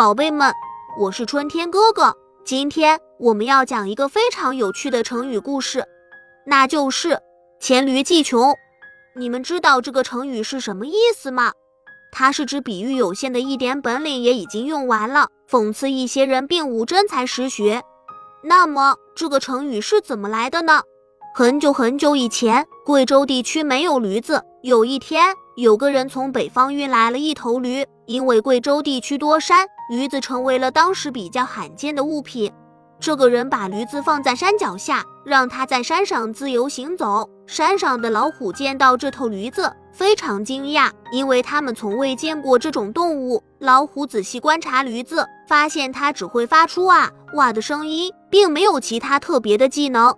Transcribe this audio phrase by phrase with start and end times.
[0.00, 0.50] 宝贝们，
[0.98, 2.16] 我是春天哥哥。
[2.42, 5.84] 今天我们要讲一个非常有趣的成语故事，
[6.46, 7.20] 那就是
[7.60, 8.56] “黔驴技穷”。
[9.14, 11.52] 你们知道这个成语是什么意思吗？
[12.12, 17.82] 它是指比喻有限的一点本领也已经用完了，讽刺一些人并无真才实学。
[18.42, 20.80] 那么这个成语是怎么来的呢？
[21.34, 24.42] 很久很久以前，贵州地区没有驴子。
[24.62, 32.52] 有一天，有个人从北方运来了一头驴，因为贵州地区多山，驴子成为了当时比较罕见的物品。
[33.00, 37.28] 这个人把驴子放在山脚下，让它在山上自由行走。
[37.44, 43.42] 山上的老虎见到这头驴子，非常惊讶，因为他们从未见过这种动物。
[43.58, 50.16] 老虎仔细观察驴子，发现它只会发出啊哇的声音，并没有其他特别的技能。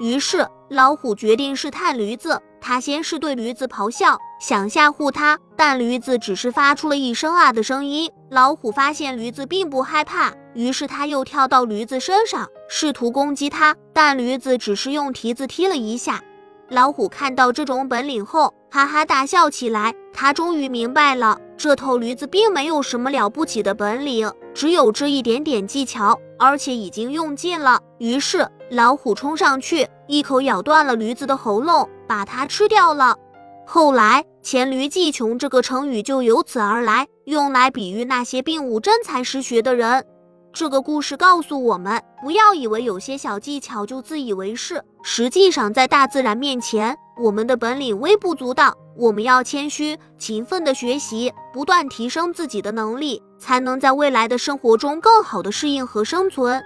[0.00, 2.38] 于是，老虎决定试探驴子。
[2.60, 8.10] 他先是对驴子咆哮，想吓唬它，但驴子只是发出了一声啊的声音。
[8.34, 16.20] 老虎发现驴子并不害怕，于是他又跳到驴子身上，试图攻击它，但驴子只是用蹄子踢了一下。
[16.68, 19.94] 老虎看到这种本领后，哈哈大笑起来。
[20.12, 27.78] 他终于明白了，这头驴子并没有什么了不起的本领，只有这一点点技巧，而且已经用尽了。
[27.98, 33.16] 于是，老虎冲上去，一口咬断了驴子的喉咙，把它吃掉了。
[33.64, 40.04] 后来，“黔驴技穷”这个成语就由此而来，用来比喻那些并无真才实学的人。
[40.52, 44.84] 这个故事告诉我们，不要以为有些小技巧就自以为是。
[45.02, 48.76] 实际上，在大自然面前，我们的本领微不足道。
[48.96, 56.62] 我们要谦虚、勤奋的学习，不断提升自己的能力，才能在未来的生活中更好的适应和生存。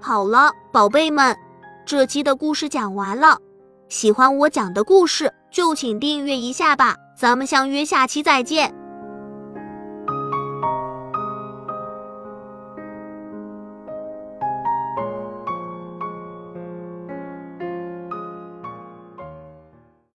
[0.00, 1.36] 好了，宝贝们，
[1.84, 3.38] 这期的故事讲完了。
[3.88, 6.96] 喜欢我讲的故事，就请订阅一下吧。
[7.14, 8.81] 咱们相约下期再见。